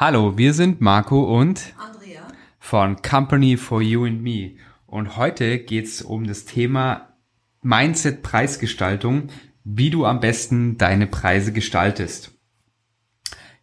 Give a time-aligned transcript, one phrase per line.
[0.00, 2.20] Hallo, wir sind Marco und Andrea
[2.60, 4.52] von Company for You and Me.
[4.86, 7.16] Und heute geht's um das Thema
[7.62, 9.26] Mindset Preisgestaltung,
[9.64, 12.30] wie du am besten deine Preise gestaltest.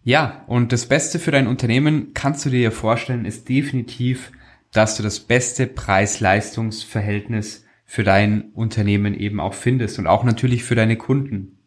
[0.04, 4.34] Ja, und das Beste für dein Unternehmen kannst du dir ja vorstellen, ist definitiv,
[4.74, 10.76] dass du das beste Preis-Leistungs-Verhältnis für dein Unternehmen eben auch findest und auch natürlich für
[10.76, 11.60] deine Kunden.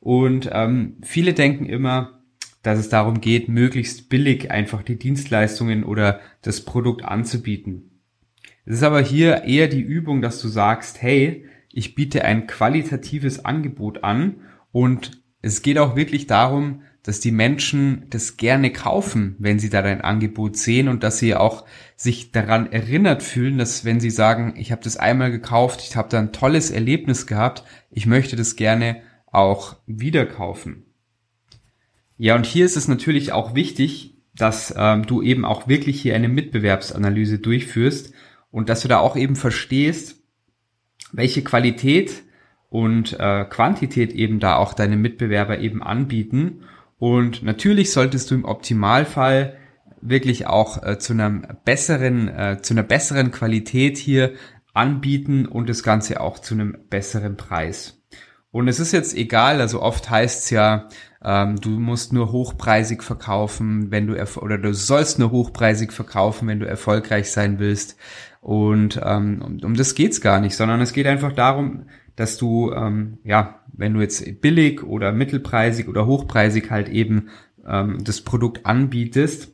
[0.00, 2.15] Und ähm, viele denken immer,
[2.66, 8.02] dass es darum geht, möglichst billig einfach die Dienstleistungen oder das Produkt anzubieten.
[8.64, 13.44] Es ist aber hier eher die Übung, dass du sagst, hey, ich biete ein qualitatives
[13.44, 14.40] Angebot an
[14.72, 19.80] und es geht auch wirklich darum, dass die Menschen das gerne kaufen, wenn sie da
[19.80, 24.54] dein Angebot sehen und dass sie auch sich daran erinnert fühlen, dass wenn sie sagen,
[24.56, 28.56] ich habe das einmal gekauft, ich habe da ein tolles Erlebnis gehabt, ich möchte das
[28.56, 30.85] gerne auch wieder kaufen.
[32.18, 36.14] Ja, und hier ist es natürlich auch wichtig, dass ähm, du eben auch wirklich hier
[36.14, 38.12] eine Mitbewerbsanalyse durchführst
[38.50, 40.22] und dass du da auch eben verstehst,
[41.12, 42.22] welche Qualität
[42.68, 46.64] und äh, Quantität eben da auch deine Mitbewerber eben anbieten.
[46.98, 49.56] Und natürlich solltest du im Optimalfall
[50.00, 54.32] wirklich auch äh, zu einem besseren, äh, zu einer besseren Qualität hier
[54.74, 58.02] anbieten und das Ganze auch zu einem besseren Preis.
[58.50, 60.88] Und es ist jetzt egal, also oft heißt es ja,
[61.26, 66.60] ähm, du musst nur hochpreisig verkaufen, wenn du oder du sollst nur hochpreisig verkaufen, wenn
[66.60, 67.96] du erfolgreich sein willst.
[68.40, 72.72] Und ähm, um, um das geht's gar nicht, sondern es geht einfach darum, dass du
[72.72, 77.30] ähm, ja, wenn du jetzt billig oder mittelpreisig oder hochpreisig halt eben
[77.66, 79.52] ähm, das Produkt anbietest,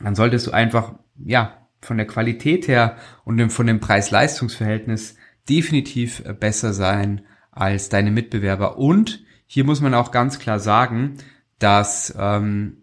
[0.00, 5.16] dann solltest du einfach ja von der Qualität her und von dem Preis-Leistungs-Verhältnis
[5.48, 11.16] definitiv äh, besser sein als deine Mitbewerber und hier muss man auch ganz klar sagen,
[11.58, 12.78] dass ähm,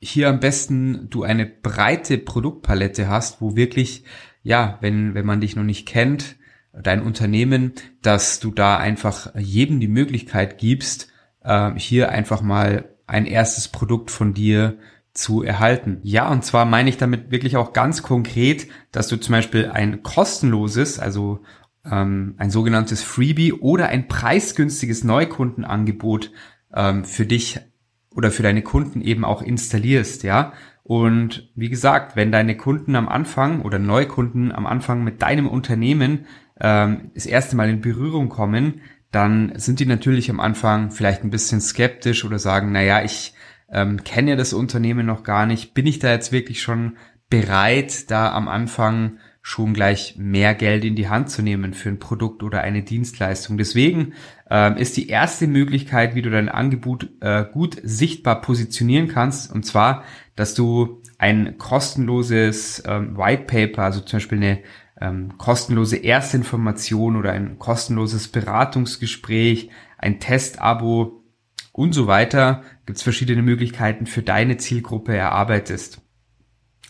[0.00, 4.04] hier am besten du eine breite Produktpalette hast, wo wirklich,
[4.42, 6.36] ja, wenn, wenn man dich noch nicht kennt,
[6.72, 7.72] dein Unternehmen,
[8.02, 11.08] dass du da einfach jedem die Möglichkeit gibst,
[11.42, 14.78] äh, hier einfach mal ein erstes Produkt von dir
[15.12, 16.00] zu erhalten.
[16.02, 20.02] Ja, und zwar meine ich damit wirklich auch ganz konkret, dass du zum Beispiel ein
[20.02, 21.40] kostenloses, also
[21.90, 26.30] ähm, ein sogenanntes Freebie oder ein preisgünstiges Neukundenangebot
[26.74, 27.60] ähm, für dich
[28.14, 30.52] oder für deine Kunden eben auch installierst, ja.
[30.82, 36.26] Und wie gesagt, wenn deine Kunden am Anfang oder Neukunden am Anfang mit deinem Unternehmen
[36.60, 41.30] ähm, das erste Mal in Berührung kommen, dann sind die natürlich am Anfang vielleicht ein
[41.30, 43.32] bisschen skeptisch oder sagen, na ja, ich
[43.70, 46.96] ähm, kenne ja das Unternehmen noch gar nicht, bin ich da jetzt wirklich schon
[47.30, 51.98] bereit, da am Anfang schon gleich mehr Geld in die Hand zu nehmen für ein
[51.98, 53.58] Produkt oder eine Dienstleistung.
[53.58, 54.14] Deswegen
[54.48, 59.66] ähm, ist die erste Möglichkeit, wie du dein Angebot äh, gut sichtbar positionieren kannst, und
[59.66, 60.02] zwar,
[60.34, 64.60] dass du ein kostenloses ähm, White Paper, also zum Beispiel eine
[64.98, 69.68] ähm, kostenlose Erstinformation oder ein kostenloses Beratungsgespräch,
[69.98, 71.22] ein Testabo
[71.72, 76.00] und so weiter, gibt es verschiedene Möglichkeiten für deine Zielgruppe erarbeitest.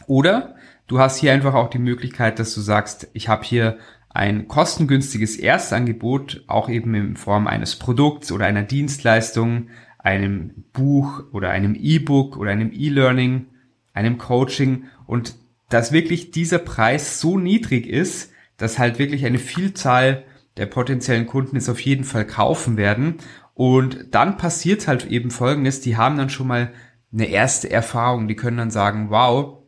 [0.06, 0.54] Oder
[0.86, 3.78] Du hast hier einfach auch die Möglichkeit, dass du sagst, ich habe hier
[4.10, 9.68] ein kostengünstiges Erstangebot, auch eben in Form eines Produkts oder einer Dienstleistung,
[9.98, 13.46] einem Buch oder einem E-Book oder einem E-Learning,
[13.94, 15.34] einem Coaching und
[15.70, 20.24] dass wirklich dieser Preis so niedrig ist, dass halt wirklich eine Vielzahl
[20.56, 23.16] der potenziellen Kunden es auf jeden Fall kaufen werden.
[23.54, 26.72] Und dann passiert halt eben Folgendes, die haben dann schon mal
[27.12, 29.63] eine erste Erfahrung, die können dann sagen, wow,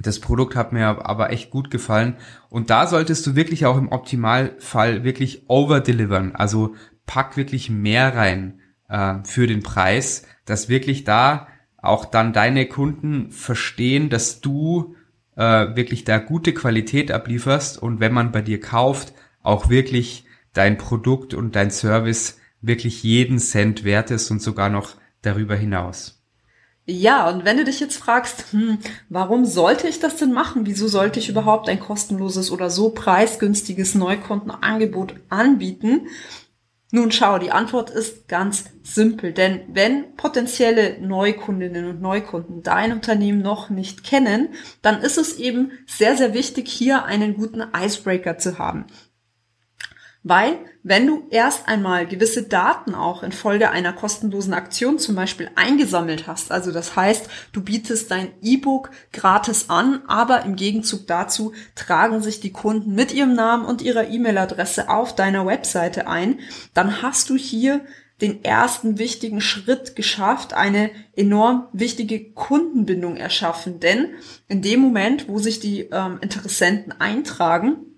[0.00, 2.16] das Produkt hat mir aber echt gut gefallen.
[2.48, 6.34] Und da solltest du wirklich auch im Optimalfall wirklich overdelivern.
[6.34, 6.74] Also
[7.06, 13.30] pack wirklich mehr rein äh, für den Preis, dass wirklich da auch dann deine Kunden
[13.32, 14.94] verstehen, dass du
[15.36, 19.12] äh, wirklich da gute Qualität ablieferst und wenn man bei dir kauft,
[19.42, 24.96] auch wirklich dein Produkt und dein Service wirklich jeden Cent wert ist und sogar noch
[25.22, 26.21] darüber hinaus.
[26.84, 30.66] Ja, und wenn du dich jetzt fragst, hm, warum sollte ich das denn machen?
[30.66, 36.08] Wieso sollte ich überhaupt ein kostenloses oder so preisgünstiges Neukundenangebot anbieten?
[36.90, 43.40] Nun schau, die Antwort ist ganz simpel, denn wenn potenzielle Neukundinnen und Neukunden dein Unternehmen
[43.40, 44.48] noch nicht kennen,
[44.82, 48.86] dann ist es eben sehr, sehr wichtig, hier einen guten Icebreaker zu haben.
[50.24, 55.50] Weil, wenn du erst einmal gewisse Daten auch in Folge einer kostenlosen Aktion zum Beispiel
[55.56, 61.52] eingesammelt hast, also das heißt, du bietest dein E-Book gratis an, aber im Gegenzug dazu
[61.74, 66.38] tragen sich die Kunden mit ihrem Namen und ihrer E-Mail-Adresse auf deiner Webseite ein,
[66.72, 67.80] dann hast du hier
[68.20, 73.80] den ersten wichtigen Schritt geschafft, eine enorm wichtige Kundenbindung erschaffen.
[73.80, 74.10] Denn
[74.46, 77.91] in dem Moment, wo sich die ähm, Interessenten eintragen,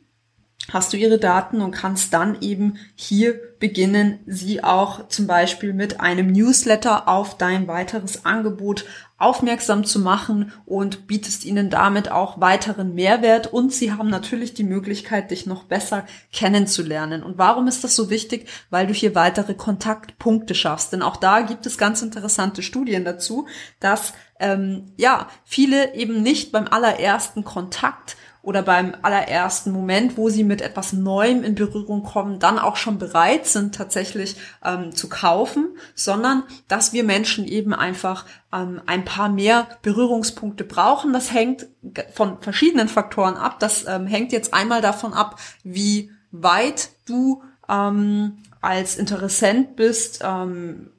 [0.72, 6.00] hast du ihre Daten und kannst dann eben hier beginnen, sie auch zum Beispiel mit
[6.00, 8.84] einem Newsletter auf dein weiteres Angebot
[9.16, 14.64] aufmerksam zu machen und bietest ihnen damit auch weiteren Mehrwert und sie haben natürlich die
[14.64, 17.22] Möglichkeit, dich noch besser kennenzulernen.
[17.22, 18.49] Und warum ist das so wichtig?
[18.70, 20.93] Weil du hier weitere Kontaktpunkte schaffst.
[20.93, 23.46] Denn auch da gibt es ganz interessante Studien dazu,
[23.81, 30.44] dass ähm, ja viele eben nicht beim allerersten Kontakt oder beim allerersten Moment, wo sie
[30.44, 35.69] mit etwas Neuem in Berührung kommen, dann auch schon bereit sind, tatsächlich ähm, zu kaufen,
[35.94, 41.12] sondern dass wir Menschen eben einfach ähm, ein paar mehr Berührungspunkte brauchen.
[41.12, 41.67] Das hängt
[42.12, 43.58] von verschiedenen Faktoren ab.
[43.61, 50.90] Das ähm, hängt jetzt einmal davon ab, wie weit du ähm, als Interessent bist, ähm,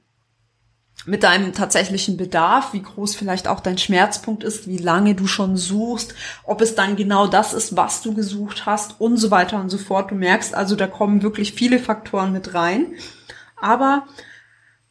[1.06, 5.56] mit deinem tatsächlichen Bedarf, wie groß vielleicht auch dein Schmerzpunkt ist, wie lange du schon
[5.56, 6.14] suchst,
[6.44, 9.78] ob es dann genau das ist, was du gesucht hast und so weiter und so
[9.78, 10.10] fort.
[10.10, 12.94] Du merkst also, da kommen wirklich viele Faktoren mit rein.
[13.56, 14.06] Aber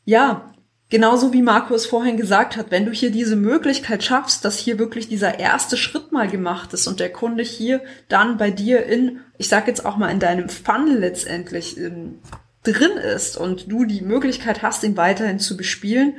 [0.05, 0.53] ja,
[0.89, 5.09] genauso wie Markus vorhin gesagt hat, wenn du hier diese Möglichkeit schaffst, dass hier wirklich
[5.09, 9.49] dieser erste Schritt mal gemacht ist und der Kunde hier dann bei dir in, ich
[9.49, 12.19] sag jetzt auch mal in deinem Funnel letztendlich in,
[12.65, 16.17] drin ist und du die Möglichkeit hast, ihn weiterhin zu bespielen,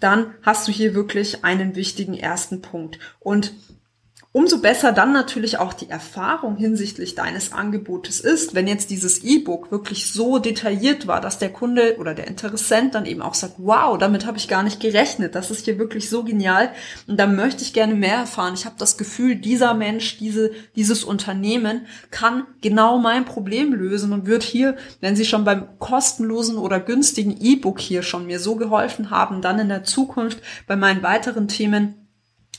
[0.00, 2.98] dann hast du hier wirklich einen wichtigen ersten Punkt.
[3.18, 3.52] Und
[4.38, 9.72] Umso besser dann natürlich auch die Erfahrung hinsichtlich deines Angebotes ist, wenn jetzt dieses E-Book
[9.72, 13.98] wirklich so detailliert war, dass der Kunde oder der Interessent dann eben auch sagt, wow,
[13.98, 16.70] damit habe ich gar nicht gerechnet, das ist hier wirklich so genial
[17.08, 18.54] und da möchte ich gerne mehr erfahren.
[18.54, 24.26] Ich habe das Gefühl, dieser Mensch, diese, dieses Unternehmen kann genau mein Problem lösen und
[24.26, 29.10] wird hier, wenn sie schon beim kostenlosen oder günstigen E-Book hier schon mir so geholfen
[29.10, 32.07] haben, dann in der Zukunft bei meinen weiteren Themen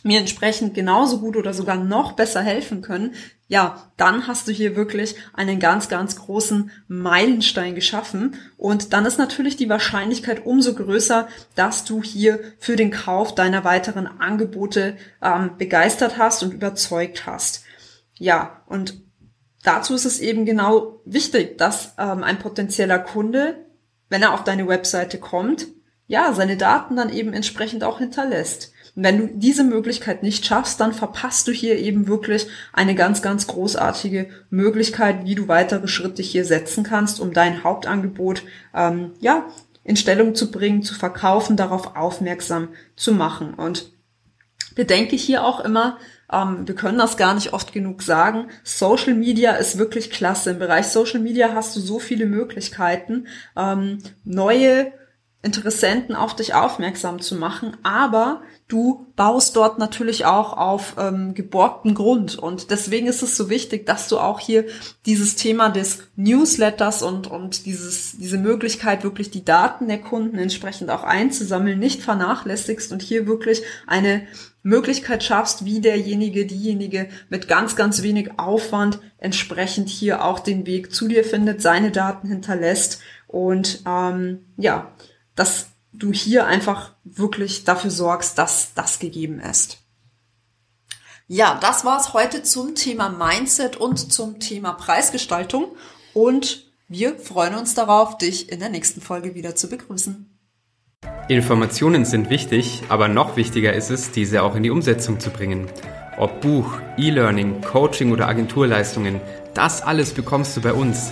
[0.03, 3.15] mir entsprechend genauso gut oder sogar noch besser helfen können,
[3.47, 8.35] ja, dann hast du hier wirklich einen ganz, ganz großen Meilenstein geschaffen.
[8.57, 13.63] Und dann ist natürlich die Wahrscheinlichkeit umso größer, dass du hier für den Kauf deiner
[13.63, 17.63] weiteren Angebote ähm, begeistert hast und überzeugt hast.
[18.13, 19.01] Ja, und
[19.63, 23.65] dazu ist es eben genau wichtig, dass ähm, ein potenzieller Kunde,
[24.09, 25.67] wenn er auf deine Webseite kommt,
[26.05, 28.73] ja, seine Daten dann eben entsprechend auch hinterlässt.
[28.95, 33.21] Und wenn du diese Möglichkeit nicht schaffst, dann verpasst du hier eben wirklich eine ganz,
[33.21, 38.43] ganz großartige Möglichkeit, wie du weitere Schritte hier setzen kannst, um dein Hauptangebot
[38.73, 39.47] ähm, ja
[39.83, 43.53] in Stellung zu bringen, zu verkaufen, darauf aufmerksam zu machen.
[43.55, 43.91] Und
[44.75, 45.97] bedenke hier auch immer,
[46.31, 48.47] ähm, wir können das gar nicht oft genug sagen.
[48.63, 50.51] Social Media ist wirklich klasse.
[50.51, 53.27] Im Bereich Social Media hast du so viele Möglichkeiten,
[53.57, 54.91] ähm, neue
[55.41, 61.95] Interessenten auf dich aufmerksam zu machen, aber du baust dort natürlich auch auf ähm, geborgten
[61.95, 62.37] Grund.
[62.37, 64.65] Und deswegen ist es so wichtig, dass du auch hier
[65.05, 70.89] dieses Thema des Newsletters und, und dieses, diese Möglichkeit, wirklich die Daten der Kunden entsprechend
[70.89, 74.27] auch einzusammeln, nicht vernachlässigst und hier wirklich eine
[74.61, 80.93] Möglichkeit schaffst, wie derjenige, diejenige mit ganz, ganz wenig Aufwand entsprechend hier auch den Weg
[80.93, 84.91] zu dir findet, seine Daten hinterlässt und ähm, ja,
[85.39, 89.79] das du hier einfach wirklich dafür sorgst, dass das gegeben ist.
[91.27, 95.75] Ja, das war's heute zum Thema Mindset und zum Thema Preisgestaltung
[96.13, 100.37] und wir freuen uns darauf, dich in der nächsten Folge wieder zu begrüßen.
[101.27, 105.67] Informationen sind wichtig, aber noch wichtiger ist es, diese auch in die Umsetzung zu bringen.
[106.17, 109.21] Ob Buch, E-Learning, Coaching oder Agenturleistungen,
[109.53, 111.11] das alles bekommst du bei uns.